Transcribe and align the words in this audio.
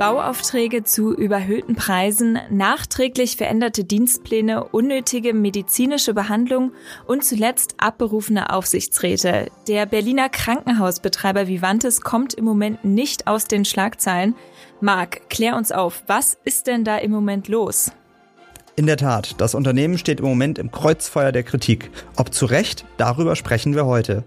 Bauaufträge 0.00 0.82
zu 0.82 1.14
überhöhten 1.14 1.76
Preisen, 1.76 2.38
nachträglich 2.48 3.36
veränderte 3.36 3.84
Dienstpläne, 3.84 4.64
unnötige 4.64 5.34
medizinische 5.34 6.14
Behandlung 6.14 6.72
und 7.06 7.22
zuletzt 7.22 7.74
abberufene 7.76 8.50
Aufsichtsräte. 8.50 9.48
Der 9.68 9.84
Berliner 9.84 10.30
Krankenhausbetreiber 10.30 11.48
Vivantes 11.48 12.00
kommt 12.00 12.32
im 12.32 12.46
Moment 12.46 12.82
nicht 12.82 13.26
aus 13.26 13.44
den 13.44 13.66
Schlagzeilen. 13.66 14.34
Marc, 14.80 15.28
klär 15.28 15.54
uns 15.54 15.70
auf, 15.70 16.02
was 16.06 16.38
ist 16.44 16.66
denn 16.66 16.82
da 16.82 16.96
im 16.96 17.10
Moment 17.10 17.48
los? 17.48 17.92
In 18.76 18.86
der 18.86 18.96
Tat, 18.96 19.34
das 19.38 19.54
Unternehmen 19.54 19.98
steht 19.98 20.20
im 20.20 20.26
Moment 20.26 20.58
im 20.58 20.70
Kreuzfeuer 20.70 21.30
der 21.30 21.42
Kritik. 21.42 21.90
Ob 22.16 22.32
zu 22.32 22.46
Recht, 22.46 22.86
darüber 22.96 23.36
sprechen 23.36 23.74
wir 23.74 23.84
heute. 23.84 24.24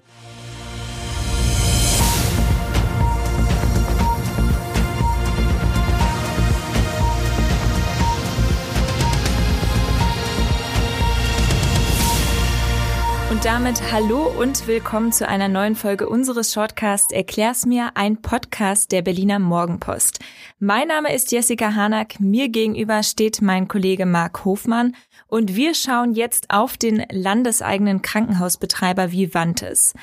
Und 13.44 13.50
damit 13.50 13.92
hallo 13.92 14.32
und 14.40 14.68
willkommen 14.68 15.12
zu 15.12 15.28
einer 15.28 15.50
neuen 15.50 15.76
Folge 15.76 16.08
unseres 16.08 16.54
Shortcasts 16.54 17.12
Erklär's 17.12 17.66
mir, 17.66 17.92
ein 17.96 18.22
Podcast 18.22 18.94
der 18.94 19.02
Berliner 19.02 19.38
Morgenpost. 19.38 20.20
Mein 20.60 20.88
Name 20.88 21.14
ist 21.14 21.30
Jessica 21.34 21.76
Hanack, 21.76 22.22
mir 22.22 22.48
gegenüber 22.48 23.04
steht 23.04 23.42
mein 23.42 23.68
Kollege 23.68 24.06
Marc 24.06 24.46
Hofmann 24.46 24.96
und 25.28 25.58
wir 25.58 25.76
schauen 25.76 26.14
jetzt 26.14 26.52
auf 26.52 26.78
den 26.78 27.04
landeseigenen 27.12 28.02
Krankenhausbetreiber 28.02 29.12
Vivantes. 29.12 29.94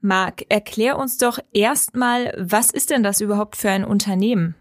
Marc, 0.00 0.44
erklär 0.48 0.96
uns 0.96 1.16
doch 1.16 1.40
erstmal, 1.52 2.32
was 2.38 2.70
ist 2.70 2.90
denn 2.90 3.02
das 3.02 3.20
überhaupt 3.20 3.56
für 3.56 3.70
ein 3.70 3.84
Unternehmen? 3.84 4.54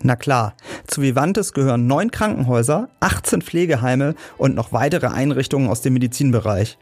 Na 0.00 0.16
klar, 0.16 0.54
zu 0.86 1.02
Vivantes 1.02 1.52
gehören 1.52 1.86
neun 1.86 2.10
Krankenhäuser, 2.10 2.88
18 3.00 3.42
Pflegeheime 3.42 4.14
und 4.38 4.54
noch 4.54 4.72
weitere 4.72 5.08
Einrichtungen 5.08 5.68
aus 5.68 5.82
dem 5.82 5.92
Medizinbereich. 5.92 6.78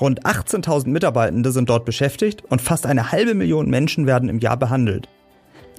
Rund 0.00 0.24
18.000 0.24 0.88
Mitarbeitende 0.88 1.52
sind 1.52 1.68
dort 1.68 1.84
beschäftigt 1.84 2.42
und 2.48 2.62
fast 2.62 2.86
eine 2.86 3.12
halbe 3.12 3.34
Million 3.34 3.68
Menschen 3.68 4.06
werden 4.06 4.28
im 4.28 4.38
Jahr 4.38 4.56
behandelt. 4.56 5.08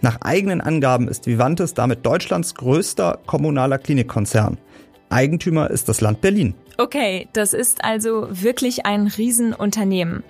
Nach 0.02 0.22
eigenen 0.22 0.62
Angaben 0.62 1.08
ist 1.08 1.28
Vivantes 1.28 1.74
damit 1.74 2.06
Deutschlands 2.06 2.56
größter 2.56 3.20
kommunaler 3.26 3.78
Klinikkonzern. 3.78 4.58
Eigentümer 5.10 5.70
ist 5.70 5.90
das 5.90 6.02
Land 6.02 6.22
Berlin. 6.22 6.56
Okay, 6.78 7.28
das 7.34 7.54
ist 7.54 7.84
also 7.84 8.28
wirklich 8.30 8.86
ein 8.86 9.08
Riesenunternehmen. 9.08 10.24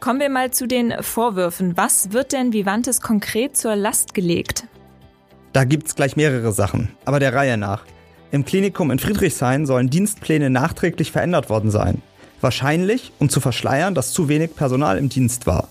Kommen 0.00 0.20
wir 0.20 0.30
mal 0.30 0.50
zu 0.50 0.66
den 0.66 0.94
Vorwürfen. 1.00 1.76
Was 1.76 2.12
wird 2.12 2.32
denn 2.32 2.52
Vivantes 2.52 3.00
konkret 3.00 3.56
zur 3.56 3.76
Last 3.76 4.14
gelegt? 4.14 4.66
Da 5.52 5.64
gibt's 5.64 5.94
gleich 5.94 6.16
mehrere 6.16 6.52
Sachen, 6.52 6.88
aber 7.04 7.20
der 7.20 7.34
Reihe 7.34 7.56
nach. 7.56 7.84
Im 8.32 8.44
Klinikum 8.44 8.90
in 8.90 8.98
Friedrichshain 8.98 9.66
sollen 9.66 9.90
Dienstpläne 9.90 10.48
nachträglich 10.48 11.12
verändert 11.12 11.50
worden 11.50 11.70
sein. 11.70 12.02
Wahrscheinlich, 12.42 13.12
um 13.20 13.28
zu 13.28 13.40
verschleiern, 13.40 13.94
dass 13.94 14.12
zu 14.12 14.28
wenig 14.28 14.54
Personal 14.56 14.98
im 14.98 15.08
Dienst 15.08 15.46
war. 15.46 15.68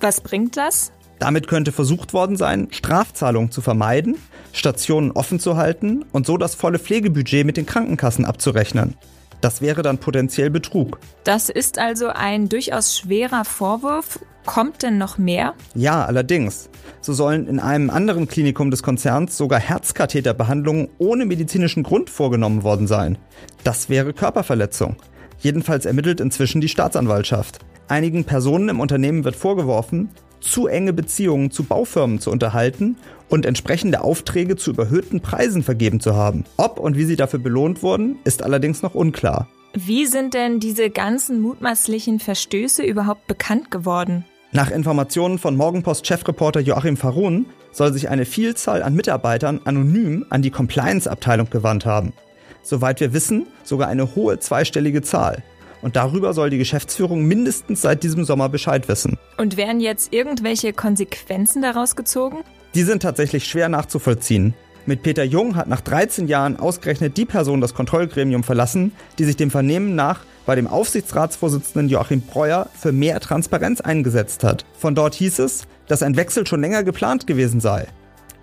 Was 0.00 0.20
bringt 0.20 0.56
das? 0.56 0.92
Damit 1.18 1.48
könnte 1.48 1.72
versucht 1.72 2.12
worden 2.12 2.36
sein, 2.36 2.68
Strafzahlungen 2.70 3.50
zu 3.50 3.60
vermeiden, 3.60 4.16
Stationen 4.52 5.10
offen 5.10 5.40
zu 5.40 5.56
halten 5.56 6.04
und 6.12 6.26
so 6.26 6.36
das 6.36 6.54
volle 6.54 6.78
Pflegebudget 6.78 7.44
mit 7.44 7.56
den 7.56 7.66
Krankenkassen 7.66 8.24
abzurechnen. 8.24 8.94
Das 9.40 9.60
wäre 9.60 9.82
dann 9.82 9.98
potenziell 9.98 10.50
Betrug. 10.50 10.98
Das 11.24 11.48
ist 11.48 11.78
also 11.78 12.06
ein 12.08 12.48
durchaus 12.48 12.96
schwerer 12.96 13.44
Vorwurf. 13.44 14.20
Kommt 14.46 14.82
denn 14.82 14.98
noch 14.98 15.18
mehr? 15.18 15.54
Ja, 15.74 16.04
allerdings. 16.04 16.70
So 17.00 17.12
sollen 17.12 17.48
in 17.48 17.58
einem 17.58 17.90
anderen 17.90 18.28
Klinikum 18.28 18.70
des 18.70 18.82
Konzerns 18.82 19.36
sogar 19.36 19.58
Herzkatheterbehandlungen 19.58 20.88
ohne 20.98 21.24
medizinischen 21.24 21.82
Grund 21.82 22.08
vorgenommen 22.08 22.62
worden 22.62 22.86
sein. 22.86 23.18
Das 23.64 23.88
wäre 23.88 24.12
Körperverletzung. 24.12 24.96
Jedenfalls 25.44 25.84
ermittelt 25.84 26.20
inzwischen 26.20 26.62
die 26.62 26.70
Staatsanwaltschaft. 26.70 27.58
Einigen 27.86 28.24
Personen 28.24 28.70
im 28.70 28.80
Unternehmen 28.80 29.24
wird 29.24 29.36
vorgeworfen, 29.36 30.08
zu 30.40 30.68
enge 30.68 30.94
Beziehungen 30.94 31.50
zu 31.50 31.64
Baufirmen 31.64 32.18
zu 32.18 32.30
unterhalten 32.30 32.96
und 33.28 33.44
entsprechende 33.44 34.02
Aufträge 34.02 34.56
zu 34.56 34.70
überhöhten 34.70 35.20
Preisen 35.20 35.62
vergeben 35.62 36.00
zu 36.00 36.16
haben. 36.16 36.44
Ob 36.56 36.78
und 36.78 36.96
wie 36.96 37.04
sie 37.04 37.16
dafür 37.16 37.40
belohnt 37.40 37.82
wurden, 37.82 38.16
ist 38.24 38.42
allerdings 38.42 38.80
noch 38.80 38.94
unklar. 38.94 39.46
Wie 39.74 40.06
sind 40.06 40.32
denn 40.32 40.60
diese 40.60 40.88
ganzen 40.88 41.42
mutmaßlichen 41.42 42.20
Verstöße 42.20 42.82
überhaupt 42.82 43.26
bekannt 43.26 43.70
geworden? 43.70 44.24
Nach 44.50 44.70
Informationen 44.70 45.38
von 45.38 45.56
Morgenpost-Chefreporter 45.56 46.60
Joachim 46.60 46.96
Farun 46.96 47.44
soll 47.70 47.92
sich 47.92 48.08
eine 48.08 48.24
Vielzahl 48.24 48.82
an 48.82 48.94
Mitarbeitern 48.94 49.60
anonym 49.66 50.24
an 50.30 50.40
die 50.40 50.50
Compliance-Abteilung 50.50 51.50
gewandt 51.50 51.84
haben 51.84 52.14
soweit 52.64 52.98
wir 52.98 53.12
wissen, 53.12 53.46
sogar 53.62 53.88
eine 53.88 54.16
hohe 54.16 54.40
zweistellige 54.40 55.02
Zahl. 55.02 55.44
Und 55.82 55.96
darüber 55.96 56.32
soll 56.32 56.50
die 56.50 56.58
Geschäftsführung 56.58 57.24
mindestens 57.24 57.82
seit 57.82 58.02
diesem 58.02 58.24
Sommer 58.24 58.48
Bescheid 58.48 58.88
wissen. 58.88 59.18
Und 59.36 59.56
werden 59.56 59.80
jetzt 59.80 60.12
irgendwelche 60.12 60.72
Konsequenzen 60.72 61.60
daraus 61.60 61.94
gezogen? 61.94 62.38
Die 62.74 62.82
sind 62.82 63.02
tatsächlich 63.02 63.46
schwer 63.46 63.68
nachzuvollziehen. 63.68 64.54
Mit 64.86 65.02
Peter 65.02 65.24
Jung 65.24 65.56
hat 65.56 65.68
nach 65.68 65.82
13 65.82 66.26
Jahren 66.26 66.58
ausgerechnet 66.58 67.16
die 67.16 67.24
Person 67.24 67.60
das 67.60 67.74
Kontrollgremium 67.74 68.44
verlassen, 68.44 68.92
die 69.18 69.24
sich 69.24 69.36
dem 69.36 69.50
Vernehmen 69.50 69.94
nach 69.94 70.20
bei 70.46 70.54
dem 70.54 70.66
Aufsichtsratsvorsitzenden 70.66 71.88
Joachim 71.88 72.22
Breuer 72.22 72.68
für 72.74 72.92
mehr 72.92 73.20
Transparenz 73.20 73.80
eingesetzt 73.80 74.42
hat. 74.42 74.64
Von 74.78 74.94
dort 74.94 75.14
hieß 75.14 75.38
es, 75.38 75.64
dass 75.86 76.02
ein 76.02 76.16
Wechsel 76.16 76.46
schon 76.46 76.60
länger 76.60 76.82
geplant 76.82 77.26
gewesen 77.26 77.60
sei 77.60 77.86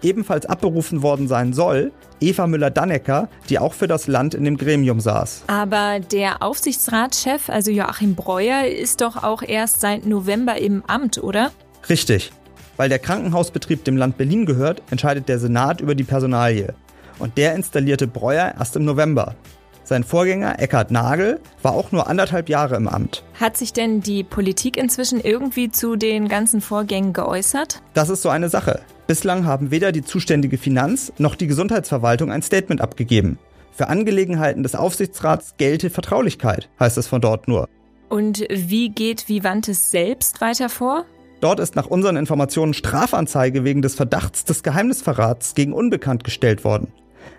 ebenfalls 0.01 0.45
abberufen 0.45 1.01
worden 1.01 1.28
sein 1.28 1.53
soll, 1.53 1.91
Eva 2.19 2.47
Müller-Dannecker, 2.47 3.29
die 3.50 3.59
auch 3.59 3.73
für 3.73 3.88
das 3.88 4.07
Land 4.07 4.34
in 4.34 4.44
dem 4.44 4.57
Gremium 4.57 5.00
saß. 5.00 5.44
Aber 5.47 6.00
der 6.00 6.44
Aufsichtsratschef, 6.44 7.50
also 7.50 7.72
Joachim 7.72 8.16
Breuer, 8.16 8.66
ist 8.66 9.01
doch 9.01 9.23
auch 9.23 9.41
erst 9.41 9.81
seit 9.81 10.06
November 10.06 10.57
im 10.57 10.84
Amt, 10.85 11.22
oder? 11.23 11.51
Richtig. 11.90 12.31
Weil 12.78 12.90
der 12.90 13.00
Krankenhausbetrieb 13.00 13.84
dem 13.84 13.97
Land 13.97 14.17
Berlin 14.17 14.45
gehört, 14.45 14.81
entscheidet 14.91 15.29
der 15.29 15.40
Senat 15.40 15.81
über 15.81 15.95
die 15.95 16.03
Personalie. 16.03 16.73
Und 17.19 17.38
der 17.38 17.56
installierte 17.56 18.07
Breuer 18.07 18.56
erst 18.57 18.75
im 18.75 18.85
November. 18.85 19.35
Sein 19.83 20.03
Vorgänger 20.03 20.59
Eckhard 20.59 20.91
Nagel 20.91 21.39
war 21.63 21.73
auch 21.73 21.91
nur 21.91 22.07
anderthalb 22.07 22.49
Jahre 22.49 22.75
im 22.75 22.87
Amt. 22.87 23.23
Hat 23.39 23.57
sich 23.57 23.73
denn 23.73 24.01
die 24.01 24.23
Politik 24.23 24.77
inzwischen 24.77 25.19
irgendwie 25.19 25.71
zu 25.71 25.95
den 25.95 26.27
ganzen 26.27 26.61
Vorgängen 26.61 27.13
geäußert? 27.13 27.81
Das 27.93 28.09
ist 28.09 28.21
so 28.21 28.29
eine 28.29 28.49
Sache. 28.49 28.81
Bislang 29.07 29.45
haben 29.45 29.71
weder 29.71 29.91
die 29.91 30.03
zuständige 30.03 30.57
Finanz 30.57 31.11
noch 31.17 31.35
die 31.35 31.47
Gesundheitsverwaltung 31.47 32.31
ein 32.31 32.41
Statement 32.41 32.79
abgegeben. 32.79 33.39
Für 33.71 33.87
Angelegenheiten 33.87 34.63
des 34.63 34.75
Aufsichtsrats 34.75 35.55
gelte 35.57 35.89
Vertraulichkeit, 35.89 36.69
heißt 36.79 36.97
es 36.97 37.07
von 37.07 37.21
dort 37.21 37.47
nur. 37.47 37.67
Und 38.09 38.45
wie 38.49 38.89
geht 38.89 39.29
Vivantes 39.29 39.89
selbst 39.89 40.41
weiter 40.41 40.69
vor? 40.69 41.05
Dort 41.39 41.59
ist 41.59 41.75
nach 41.75 41.87
unseren 41.87 42.17
Informationen 42.17 42.73
Strafanzeige 42.73 43.63
wegen 43.63 43.81
des 43.81 43.95
Verdachts 43.95 44.45
des 44.45 44.61
Geheimnisverrats 44.61 45.55
gegen 45.55 45.73
Unbekannt 45.73 46.23
gestellt 46.23 46.63
worden. 46.63 46.93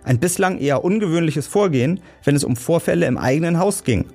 Ein 0.05 0.19
bislang 0.19 0.59
eher 0.59 0.85
ungewöhnliches 0.85 1.47
Vorgehen, 1.47 2.01
wenn 2.25 2.37
es 2.37 2.45
um 2.45 2.57
Vorfälle 2.57 3.07
im 3.07 3.19
eigenen 3.19 3.59
Haus 3.59 3.85
ging. 3.85 4.07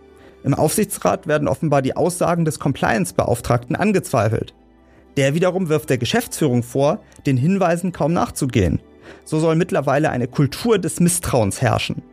Im 0.44 0.54
Aufsichtsrat 0.54 1.28
werden 1.28 1.48
offenbar 1.48 1.82
die 1.82 1.96
Aussagen 1.96 2.46
des 2.46 2.60
Compliance-Beauftragten 2.60 3.76
angezweifelt. 3.76 4.54
Der 5.18 5.34
wiederum 5.34 5.68
wirft 5.68 5.90
der 5.90 5.98
Geschäftsführung 5.98 6.64
vor, 6.64 7.00
den 7.26 7.38
Hinweisen 7.38 7.92
kaum 7.92 8.14
nachzugehen. 8.14 8.80
So 9.26 9.40
soll 9.40 9.56
mittlerweile 9.56 10.10
eine 10.10 10.28
Kultur 10.28 10.80
des 10.80 11.00
Misstrauens 11.00 11.62
herrschen. 11.62 12.04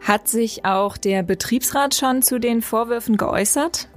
Hat 0.00 0.28
sich 0.28 0.64
auch 0.64 0.96
der 0.96 1.22
Betriebsrat 1.22 1.94
schon 1.94 2.22
zu 2.22 2.38
den 2.38 2.62
Vorwürfen 2.62 3.16
geäußert? 3.16 3.88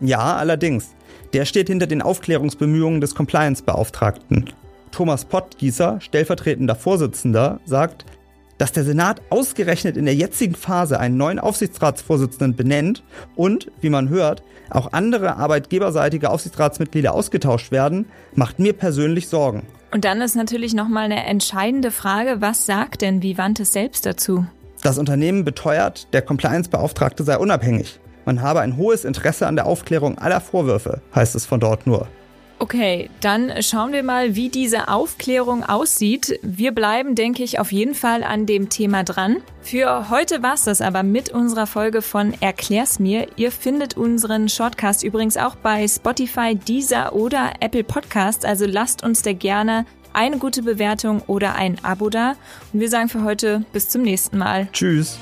Ja, 0.00 0.36
allerdings. 0.36 0.94
Der 1.32 1.44
steht 1.44 1.68
hinter 1.68 1.86
den 1.86 2.02
Aufklärungsbemühungen 2.02 3.00
des 3.00 3.14
Compliance-Beauftragten. 3.14 4.50
Thomas 4.92 5.24
Pottgießer, 5.24 6.00
stellvertretender 6.00 6.74
Vorsitzender, 6.74 7.60
sagt, 7.64 8.06
dass 8.58 8.72
der 8.72 8.84
Senat 8.84 9.20
ausgerechnet 9.30 9.96
in 9.96 10.04
der 10.04 10.14
jetzigen 10.14 10.54
Phase 10.54 10.98
einen 10.98 11.16
neuen 11.16 11.38
Aufsichtsratsvorsitzenden 11.38 12.56
benennt 12.56 13.02
und, 13.34 13.70
wie 13.80 13.90
man 13.90 14.08
hört, 14.08 14.42
auch 14.70 14.92
andere 14.92 15.36
arbeitgeberseitige 15.36 16.30
Aufsichtsratsmitglieder 16.30 17.14
ausgetauscht 17.14 17.70
werden, 17.70 18.06
macht 18.34 18.58
mir 18.58 18.72
persönlich 18.72 19.28
Sorgen. 19.28 19.66
Und 19.92 20.04
dann 20.04 20.20
ist 20.20 20.34
natürlich 20.34 20.74
nochmal 20.74 21.04
eine 21.04 21.24
entscheidende 21.24 21.90
Frage, 21.90 22.40
was 22.40 22.66
sagt 22.66 23.02
denn 23.02 23.22
Vivantes 23.22 23.72
selbst 23.72 24.04
dazu? 24.04 24.46
Das 24.82 24.98
Unternehmen 24.98 25.44
beteuert, 25.44 26.12
der 26.12 26.22
Compliance-Beauftragte 26.22 27.24
sei 27.24 27.38
unabhängig. 27.38 27.98
Man 28.24 28.42
habe 28.42 28.60
ein 28.60 28.76
hohes 28.76 29.04
Interesse 29.04 29.46
an 29.46 29.56
der 29.56 29.66
Aufklärung 29.66 30.18
aller 30.18 30.40
Vorwürfe, 30.40 31.00
heißt 31.14 31.34
es 31.36 31.46
von 31.46 31.60
dort 31.60 31.86
nur. 31.86 32.08
Okay, 32.58 33.10
dann 33.20 33.52
schauen 33.62 33.92
wir 33.92 34.02
mal, 34.02 34.34
wie 34.34 34.48
diese 34.48 34.88
Aufklärung 34.88 35.62
aussieht. 35.62 36.38
Wir 36.42 36.72
bleiben, 36.72 37.14
denke 37.14 37.42
ich, 37.42 37.58
auf 37.58 37.70
jeden 37.70 37.94
Fall 37.94 38.22
an 38.22 38.46
dem 38.46 38.70
Thema 38.70 39.04
dran. 39.04 39.42
Für 39.60 40.08
heute 40.08 40.42
war's 40.42 40.64
das 40.64 40.80
aber 40.80 41.02
mit 41.02 41.30
unserer 41.30 41.66
Folge 41.66 42.00
von 42.00 42.32
Erklär's 42.40 42.98
mir. 42.98 43.26
Ihr 43.36 43.52
findet 43.52 43.96
unseren 43.96 44.48
Shortcast 44.48 45.04
übrigens 45.04 45.36
auch 45.36 45.56
bei 45.56 45.86
Spotify, 45.86 46.54
Deezer 46.54 47.14
oder 47.14 47.52
Apple 47.60 47.84
Podcasts, 47.84 48.44
also 48.44 48.64
lasst 48.64 49.04
uns 49.04 49.20
da 49.20 49.34
gerne 49.34 49.84
eine 50.14 50.38
gute 50.38 50.62
Bewertung 50.62 51.20
oder 51.26 51.56
ein 51.56 51.76
Abo 51.84 52.08
da. 52.08 52.36
Und 52.72 52.80
wir 52.80 52.88
sagen 52.88 53.10
für 53.10 53.22
heute 53.22 53.66
bis 53.74 53.90
zum 53.90 54.00
nächsten 54.00 54.38
Mal. 54.38 54.68
Tschüss. 54.72 55.18